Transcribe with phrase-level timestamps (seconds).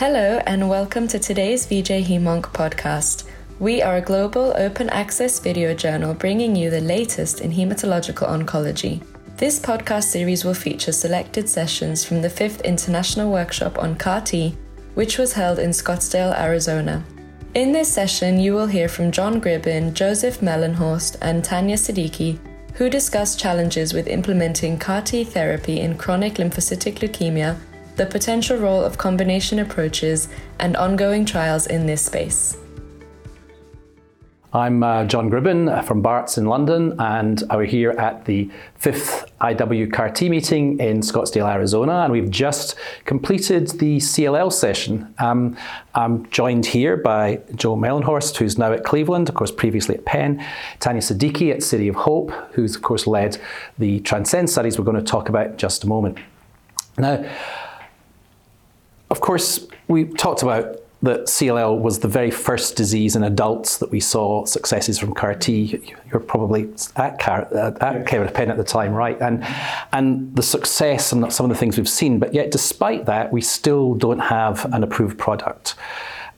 [0.00, 3.24] Hello, and welcome to today's VJ Hemonc podcast.
[3.58, 9.04] We are a global open access video journal bringing you the latest in hematological oncology.
[9.36, 14.56] This podcast series will feature selected sessions from the 5th International Workshop on CAR T,
[14.94, 17.04] which was held in Scottsdale, Arizona.
[17.52, 22.38] In this session, you will hear from John Gribben, Joseph Melenhorst, and Tanya Siddiqi,
[22.72, 27.58] who discuss challenges with implementing CAR T therapy in chronic lymphocytic leukemia,
[28.00, 32.56] the potential role of combination approaches, and ongoing trials in this space.
[34.54, 39.92] I'm uh, John Gribben from Barts in London, and we're here at the fifth IW
[39.92, 45.14] CAR T meeting in Scottsdale, Arizona, and we've just completed the CLL session.
[45.18, 45.58] Um,
[45.94, 50.42] I'm joined here by Joe Melenhorst, who's now at Cleveland, of course, previously at Penn,
[50.78, 53.36] Tanya Siddiqi at City of Hope, who's, of course, led
[53.76, 56.16] the Transcend studies we're going to talk about in just a moment.
[56.98, 57.24] Now,
[59.10, 63.90] of course, we talked about that CLL was the very first disease in adults that
[63.90, 65.94] we saw successes from CAR T.
[66.10, 69.18] You're probably at, CAR, uh, at Penn at the time, right?
[69.20, 69.44] And
[69.92, 73.40] and the success and some of the things we've seen, but yet despite that, we
[73.40, 75.74] still don't have an approved product.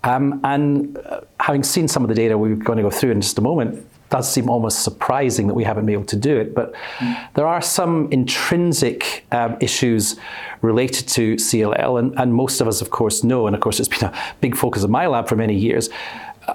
[0.04, 3.20] Um, and uh, having seen some of the data we're going to go through in
[3.20, 6.54] just a moment, does seem almost surprising that we haven't been able to do it.
[6.54, 7.32] But mm.
[7.32, 10.16] there are some intrinsic um, issues
[10.60, 13.88] related to CLL, and, and most of us, of course, know, and of course, it's
[13.88, 15.88] been a big focus of my lab for many years.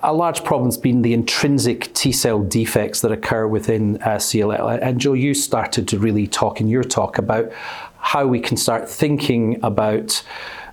[0.03, 4.80] A large problem's been the intrinsic T cell defects that occur within uh, CLL.
[4.80, 7.52] And Joe, you started to really talk in your talk about
[7.97, 10.23] how we can start thinking about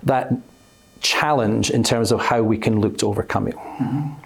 [0.03, 0.31] that
[1.01, 3.55] challenge in terms of how we can look to overcome it.
[3.55, 4.24] Mm-hmm.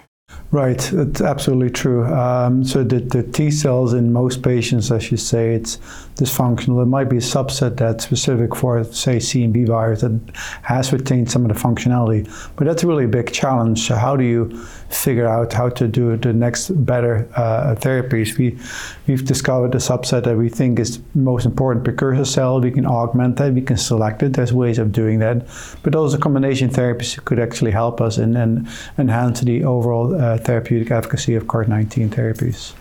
[0.52, 2.04] Right, it's absolutely true.
[2.06, 5.76] Um, so the, the T cells in most patients, as you say, it's
[6.16, 6.78] dysfunctional.
[6.78, 10.18] There might be a subset that's specific for, say, CMV virus that
[10.62, 13.86] has retained some of the functionality, but that's really a big challenge.
[13.86, 14.50] So how do you
[14.88, 18.36] figure out how to do the next better uh, therapies?
[18.36, 18.58] We
[19.06, 22.60] we've discovered a subset that we think is the most important precursor cell.
[22.60, 23.54] We can augment that.
[23.54, 24.32] We can select it.
[24.32, 25.46] There's ways of doing that,
[25.84, 28.68] but also combination therapies could actually help us and, and
[28.98, 32.72] enhance the overall uh, therapeutic efficacy of CAR-19 therapies.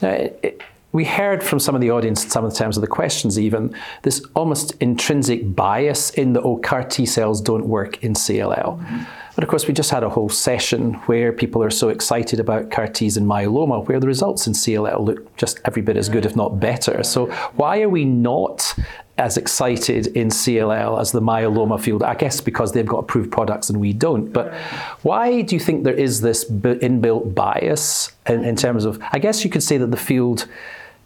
[0.00, 0.10] Now,
[0.42, 0.62] it,
[0.94, 3.74] we heard from some of the audience, some of the terms of the questions even,
[4.02, 8.78] this almost intrinsic bias in the oh, CAR T cells don't work in CLL.
[8.78, 9.02] Mm-hmm.
[9.34, 12.70] But of course, we just had a whole session where people are so excited about
[12.70, 16.24] CAR Ts in myeloma, where the results in CLL look just every bit as good,
[16.24, 17.02] if not better.
[17.02, 17.26] So,
[17.56, 18.76] why are we not
[19.16, 22.02] as excited in CLL as the myeloma field.
[22.02, 24.32] I guess because they've got approved products and we don't.
[24.32, 24.52] But
[25.02, 29.00] why do you think there is this inbuilt bias in, in terms of?
[29.12, 30.46] I guess you could say that the field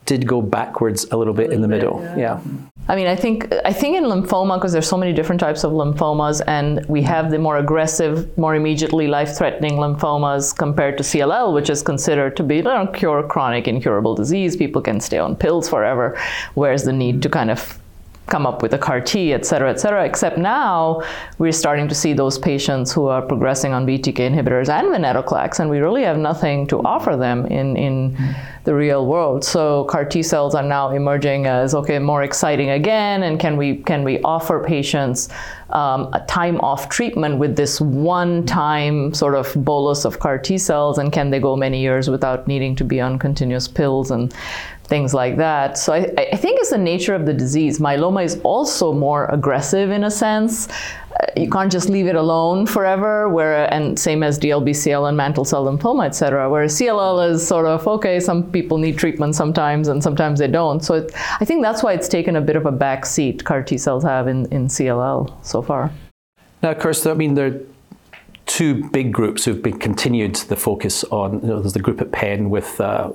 [0.07, 2.01] did go backwards a little bit a little in the bit, middle.
[2.03, 2.17] yeah.
[2.17, 2.41] yeah.
[2.91, 5.73] I mean, I think I think in lymphoma because there's so many different types of
[5.73, 11.69] lymphomas, and we have the more aggressive, more immediately life-threatening lymphomas compared to CLL, which
[11.69, 14.57] is considered to be you know, cure chronic incurable disease.
[14.57, 16.19] People can stay on pills forever,
[16.55, 17.79] whereas the need to kind of
[18.29, 20.05] come up with a CAR T, et cetera, et cetera.
[20.05, 21.03] Except now
[21.39, 25.71] we're starting to see those patients who are progressing on BTK inhibitors and venetoclax, and
[25.71, 28.17] we really have nothing to offer them in, in
[28.69, 29.43] the real world.
[29.45, 33.77] So CAR T cells are now emerging as okay, more exciting again, and can we
[33.77, 35.31] can we offer patients
[35.71, 40.99] um, a time off treatment with this one-time sort of bolus of CAR T cells,
[40.99, 44.35] and can they go many years without needing to be on continuous pills and
[44.85, 45.79] things like that.
[45.79, 47.79] So I, I, think it's the nature of the disease.
[47.79, 50.67] Myeloma is also more aggressive in a sense.
[51.37, 53.29] You can't just leave it alone forever.
[53.29, 56.49] Where and same as DLBCL and mantle cell lymphoma, et cetera.
[56.49, 58.21] Where CLL is sort of okay.
[58.21, 60.85] Some people need treatment sometimes, and sometimes they don't.
[60.85, 63.45] So it, I think that's why it's taken a bit of a back seat.
[63.45, 65.91] CAR T cells have in, in CLL so far.
[66.63, 67.61] Now, of course, I mean there are
[68.47, 71.41] two big groups who've been continued the focus on.
[71.41, 73.13] You know, there's the group at Penn with uh,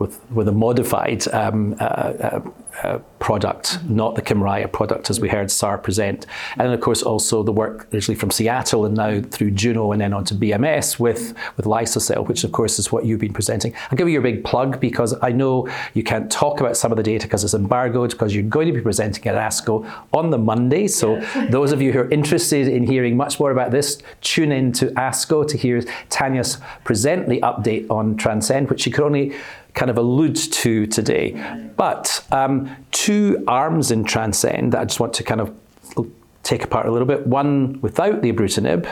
[0.00, 2.40] with, with a modified um, uh, uh,
[2.82, 6.24] uh, product, not the Kymriah product as we heard Saar present.
[6.52, 10.00] And then, of course, also the work originally from Seattle and now through Juno and
[10.00, 13.74] then on to BMS with, with Liso-cel, which of course is what you've been presenting.
[13.90, 16.96] I'll give you a big plug because I know you can't talk about some of
[16.96, 20.38] the data because it's embargoed, because you're going to be presenting at ASCO on the
[20.38, 20.88] Monday.
[20.88, 21.50] So yes.
[21.52, 24.86] those of you who are interested in hearing much more about this, tune in to
[24.92, 29.34] ASCO to hear Tanya's present the update on Transcend, which she could only
[29.80, 31.32] kind of allude to today.
[31.78, 35.56] But um, two arms in Transcend that I just want to kind of
[36.42, 37.26] take apart a little bit.
[37.26, 38.86] One without the ibrutinib,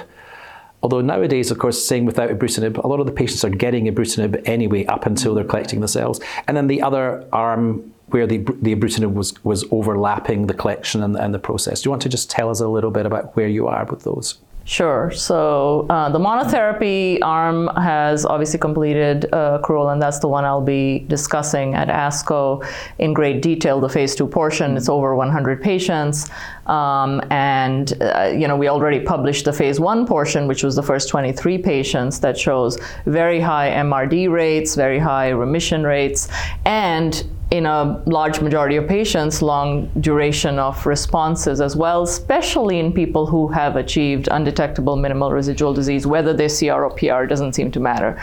[0.82, 4.48] although nowadays, of course, saying without ibrutinib, a lot of the patients are getting ibrutinib
[4.48, 6.20] anyway up until they're collecting the cells.
[6.46, 8.74] And then the other arm where the, the
[9.08, 11.82] was, was overlapping the collection and, and the process.
[11.82, 14.04] Do you want to just tell us a little bit about where you are with
[14.04, 14.38] those?
[14.68, 15.10] Sure.
[15.10, 20.60] So uh, the monotherapy arm has obviously completed uh, accrual, and that's the one I'll
[20.60, 22.62] be discussing at ASCO
[22.98, 23.80] in great detail.
[23.80, 26.28] The phase two portion, it's over 100 patients,
[26.66, 30.82] um, and uh, you know we already published the phase one portion, which was the
[30.82, 32.76] first 23 patients that shows
[33.06, 36.28] very high MRD rates, very high remission rates,
[36.66, 42.92] and in a large majority of patients, long duration of responses as well, especially in
[42.92, 47.70] people who have achieved undetectable minimal residual disease, whether they're CR or PR doesn't seem
[47.70, 48.20] to matter.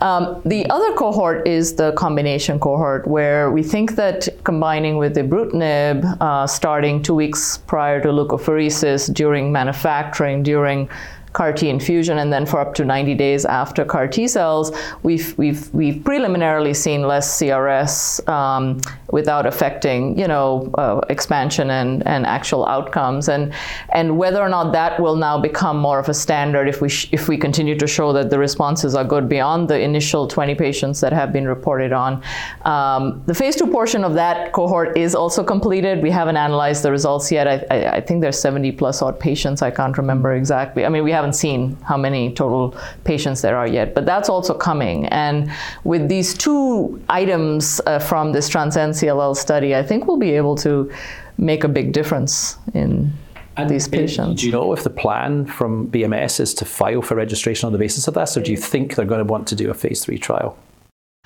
[0.00, 6.20] Um, the other cohort is the combination cohort, where we think that combining with ibrutinib,
[6.20, 10.88] uh, starting two weeks prior to leukapheresis, during manufacturing, during
[11.36, 14.72] CAR T infusion, and then for up to 90 days after CAR T cells,
[15.02, 18.80] we've, we've, we've preliminarily seen less CRS um,
[19.10, 23.28] without affecting, you know, uh, expansion and, and actual outcomes.
[23.28, 23.52] And,
[23.90, 27.10] and whether or not that will now become more of a standard if we, sh-
[27.12, 31.02] if we continue to show that the responses are good beyond the initial 20 patients
[31.02, 32.22] that have been reported on.
[32.64, 36.02] Um, the phase two portion of that cohort is also completed.
[36.02, 37.46] We haven't analyzed the results yet.
[37.46, 39.60] I, I, I think there's 70 plus odd patients.
[39.60, 40.86] I can't remember exactly.
[40.86, 44.28] I mean, we have haven't seen how many total patients there are yet, but that's
[44.28, 45.06] also coming.
[45.06, 45.50] And
[45.82, 50.54] with these two items uh, from this Transcend CLL study, I think we'll be able
[50.56, 50.90] to
[51.36, 53.12] make a big difference in
[53.56, 54.40] and these patients.
[54.40, 57.78] Do you know if the plan from BMS is to file for registration on the
[57.78, 60.04] basis of this, or do you think they're going to want to do a phase
[60.04, 60.56] three trial?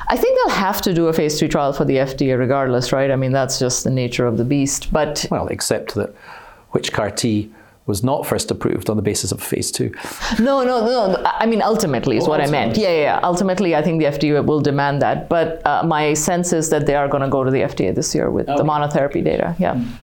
[0.08, 3.10] I think they'll have to do a phase three trial for the FDA regardless, right?
[3.10, 4.92] I mean, that's just the nature of the beast.
[4.92, 6.14] But well, except that
[6.70, 7.50] which CAR T
[7.92, 9.88] was not first approved on the basis of phase two.
[10.38, 11.00] No, no, no.
[11.42, 12.58] I mean, ultimately is oh, what ultimately.
[12.58, 12.78] I meant.
[12.78, 13.20] Yeah, yeah, yeah.
[13.32, 15.28] Ultimately, I think the FDA will demand that.
[15.28, 18.14] But uh, my sense is that they are going to go to the FDA this
[18.14, 18.56] year with okay.
[18.56, 19.48] the monotherapy data.
[19.58, 19.74] Yeah.
[19.74, 20.09] Mm-hmm.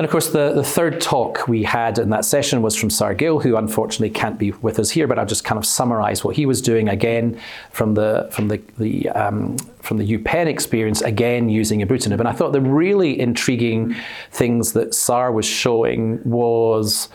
[0.00, 3.12] And of course, the, the third talk we had in that session was from Saar
[3.12, 6.34] Gill, who unfortunately can't be with us here, but I'll just kind of summarize what
[6.34, 7.38] he was doing again
[7.70, 12.18] from the, from the, the, um, from the UPenn experience, again using ibrutinib.
[12.18, 13.94] And I thought the really intriguing
[14.30, 17.10] things that Saar was showing was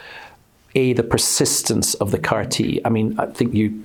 [0.75, 2.81] a the persistence of the CAR T.
[2.85, 3.83] I mean, I think you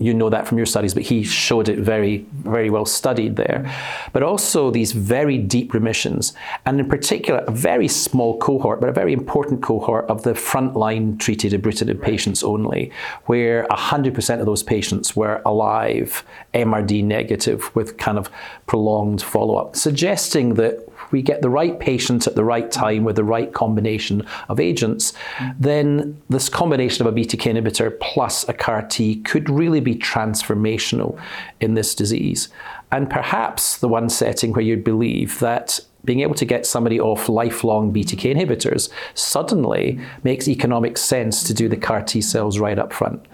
[0.00, 3.72] you know that from your studies, but he showed it very very well studied there.
[4.12, 6.32] But also these very deep remissions,
[6.66, 11.18] and in particular a very small cohort, but a very important cohort of the frontline
[11.18, 12.92] treated ibrutinib patients only,
[13.26, 16.24] where 100% of those patients were alive,
[16.54, 18.30] MRD negative, with kind of
[18.66, 23.16] prolonged follow up, suggesting that we get the right patient at the right time with
[23.16, 25.12] the right combination of agents,
[25.58, 31.20] then this combination of a BTK inhibitor plus a CAR T could really be transformational
[31.60, 32.48] in this disease.
[32.90, 37.28] And perhaps the one setting where you'd believe that being able to get somebody off
[37.28, 42.92] lifelong BTK inhibitors suddenly makes economic sense to do the CAR T cells right up
[42.92, 43.24] front.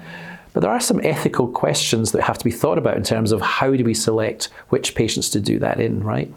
[0.53, 3.41] But there are some ethical questions that have to be thought about in terms of
[3.41, 6.33] how do we select which patients to do that in, right?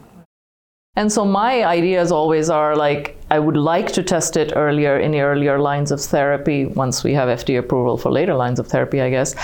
[0.94, 5.12] And so my ideas always are like I would like to test it earlier in
[5.12, 9.00] the earlier lines of therapy once we have FDA approval for later lines of therapy,
[9.00, 9.34] I guess.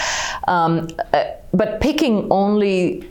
[0.46, 1.24] Um, uh,
[1.54, 3.08] but picking only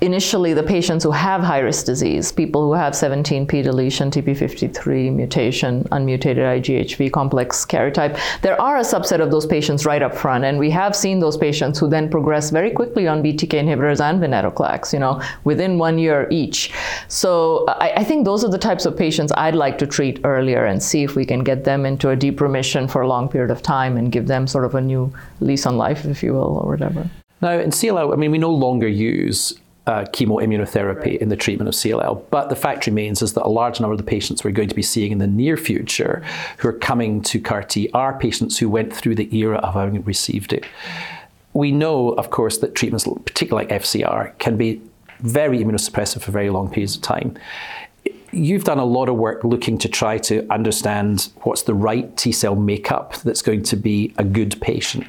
[0.00, 5.86] initially the patients who have high risk disease, people who have 17p deletion, TP53 mutation,
[5.92, 10.44] unmutated IGHV complex karyotype, there are a subset of those patients right up front.
[10.44, 14.22] And we have seen those patients who then progress very quickly on BTK inhibitors and
[14.22, 16.72] venetoclax, you know, within one year each.
[17.08, 20.64] So I, I think those are the types of patients I'd like to treat earlier
[20.64, 23.50] and see if we can get them into a deep remission for a long period
[23.50, 26.58] of time and give them sort of a new lease on life, if you will,
[26.58, 27.08] or whatever.
[27.42, 29.54] Now, in CLL, I mean, we no longer use
[29.90, 32.22] uh, chemoimmunotherapy in the treatment of CLL.
[32.30, 34.74] But the fact remains is that a large number of the patients we're going to
[34.74, 36.22] be seeing in the near future
[36.58, 40.00] who are coming to CAR T are patients who went through the era of having
[40.04, 40.64] received it.
[41.54, 44.80] We know, of course, that treatments, particularly like FCR, can be
[45.18, 47.36] very immunosuppressive for very long periods of time.
[48.30, 52.30] You've done a lot of work looking to try to understand what's the right T
[52.30, 55.08] cell makeup that's going to be a good patient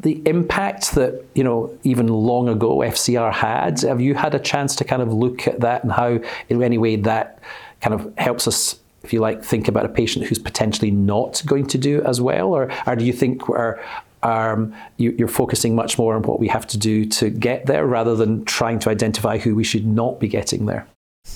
[0.00, 3.80] the impact that you know even long ago FCR had.
[3.80, 6.78] Have you had a chance to kind of look at that and how, in any
[6.78, 7.38] way, that
[7.80, 11.66] kind of helps us, if you like, think about a patient who's potentially not going
[11.68, 13.80] to do as well, or, or do you think are
[14.22, 17.86] um, you, are focusing much more on what we have to do to get there
[17.86, 20.86] rather than trying to identify who we should not be getting there?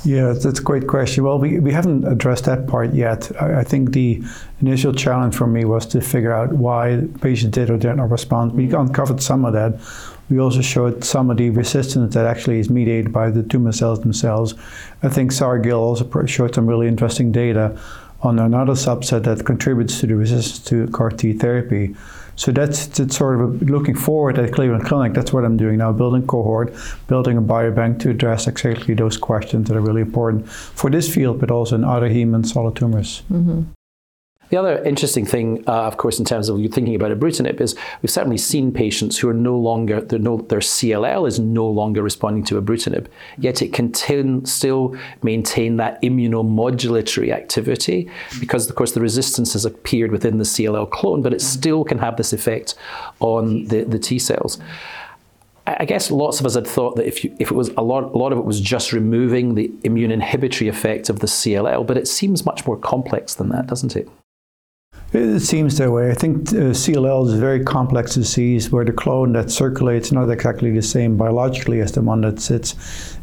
[0.02, 1.24] Yeah, that's a great question.
[1.24, 3.30] Well, we, we haven't addressed that part yet.
[3.40, 4.22] I, I, think the
[4.62, 8.52] initial challenge for me was to figure out why patients did or did not respond.
[8.52, 8.80] We mm-hmm.
[8.80, 9.78] uncovered some of that.
[10.30, 14.00] We also showed some of the resistance that actually is mediated by the tumor cells
[14.00, 14.54] themselves.
[15.02, 17.78] I think Saar Gill also showed some really interesting data
[18.22, 21.94] on another subset that contributes to the resistance to CAR T therapy.
[22.36, 25.12] So that's, that's sort of looking forward at Cleveland Clinic.
[25.12, 26.72] That's what I'm doing now, building cohort,
[27.06, 31.38] building a biobank to address exactly those questions that are really important for this field,
[31.38, 33.22] but also in other heme and solid tumors.
[33.30, 33.62] Mm-hmm.
[34.50, 37.76] The other interesting thing, uh, of course, in terms of you thinking about ibrutinib, is
[38.02, 42.44] we've certainly seen patients who are no longer, no, their CLL is no longer responding
[42.44, 43.06] to ibrutinib,
[43.38, 49.64] yet it can t- still maintain that immunomodulatory activity because, of course, the resistance has
[49.64, 52.74] appeared within the CLL clone, but it still can have this effect
[53.20, 54.58] on the, the T cells.
[55.66, 58.02] I guess lots of us had thought that if, you, if it was a lot,
[58.02, 61.96] a lot of it was just removing the immune inhibitory effect of the CLL, but
[61.96, 64.08] it seems much more complex than that, doesn't it?
[65.12, 66.08] It seems that way.
[66.12, 70.12] I think uh, CLL is a very complex disease where the clone that circulates is
[70.12, 72.76] not exactly the same biologically as the one that sits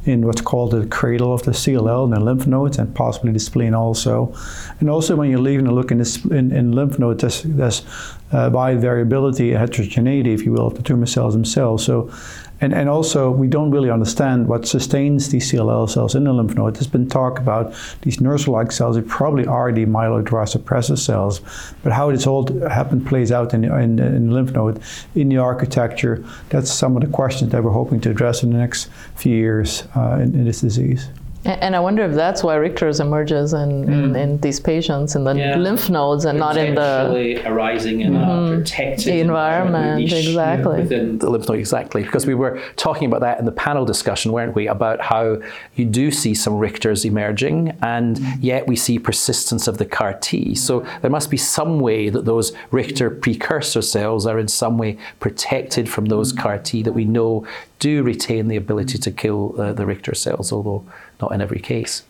[0.04, 3.40] in what's called the cradle of the CLL in the lymph nodes and possibly the
[3.40, 4.36] spleen also.
[4.82, 7.86] And also when you're leaving a look in, this, in, in lymph nodes, there's, there's
[8.34, 11.86] uh, variability, heterogeneity, if you will, of the tumor cells themselves.
[11.86, 12.12] So
[12.60, 16.56] and, and also, we don't really understand what sustains these CLL cells in the lymph
[16.56, 16.76] node.
[16.76, 18.96] There's been talk about these nurse-like cells.
[18.96, 21.42] They probably are the myeloid suppressor cells.
[21.84, 24.82] But how this all happen plays out in, in, in the lymph node,
[25.14, 28.58] in the architecture, that's some of the questions that we're hoping to address in the
[28.58, 31.10] next few years uh, in, in this disease.
[31.46, 33.88] And I wonder if that's why Richter's emerges in, mm.
[33.88, 35.56] in, in, these patients in the yeah.
[35.56, 38.54] lymph nodes and not in the actually arising in mm-hmm.
[38.54, 40.02] a protected environment.
[40.02, 41.60] Exactly within the lymph node.
[41.60, 44.68] Exactly because we were talking about that in the panel discussion, weren't we?
[44.68, 45.38] About how
[45.76, 48.38] you do see some Richters emerging, and mm.
[48.42, 50.56] yet we see persistence of the CAR T.
[50.56, 54.98] So there must be some way that those Richter precursor cells are in some way
[55.20, 56.40] protected from those mm.
[56.40, 57.48] CAR T that we know
[57.80, 60.86] do retain the ability to kill uh, the Richter cells, although
[61.22, 62.04] not in every case.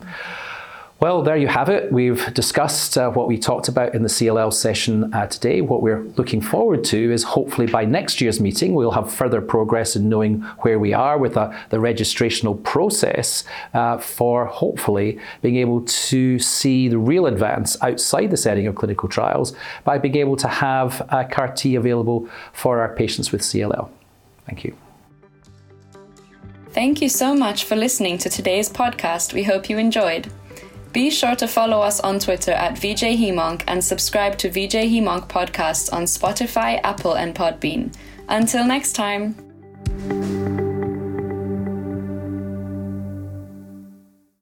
[0.99, 1.91] Well, there you have it.
[1.91, 5.61] We've discussed uh, what we talked about in the CLL session uh, today.
[5.61, 9.95] What we're looking forward to is hopefully by next year's meeting, we'll have further progress
[9.95, 13.43] in knowing where we are with uh, the registrational process
[13.75, 19.07] uh, for hopefully being able to see the real advance outside the setting of clinical
[19.07, 23.87] trials by being able to have CAR T available for our patients with CLL.
[24.47, 24.75] Thank you.
[26.77, 29.33] Thank you so much for listening to today's podcast.
[29.33, 30.31] We hope you enjoyed.
[30.93, 33.17] Be sure to follow us on Twitter at VJ
[33.67, 34.85] and subscribe to VJ
[35.27, 37.95] podcasts on Spotify, Apple, and Podbean.
[38.29, 39.33] Until next time.